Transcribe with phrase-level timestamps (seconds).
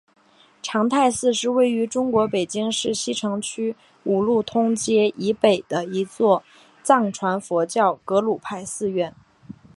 [0.63, 6.43] 长泰寺是位于中国北京市西城区五路通街以北的一座
[6.81, 9.13] 藏传佛教格鲁派寺院。